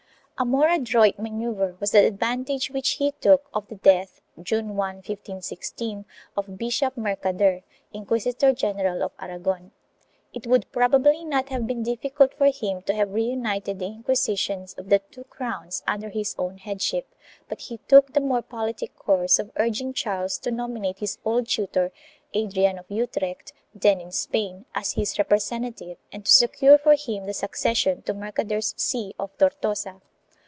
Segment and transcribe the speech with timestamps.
[0.41, 4.69] 3 A more adroit manoeuvre was the advantage which he took of the death, June
[4.69, 6.03] 1, 1516,
[6.35, 7.61] of Bishop Mercader,
[7.93, 9.71] Inquisitor general of Aragon.
[10.33, 14.73] It would probably not have been difficult for him to have re united the Inquisitions
[14.79, 17.13] of the two crowns under his own headship,
[17.47, 21.91] but he took the more politic course of urging Charles to nominate his old tutor,
[22.33, 27.27] Adrian of Utrecht, then in Spain, as his repre sentative, and to secure for him
[27.27, 30.01] the succession to Mercader's see of Tortosa.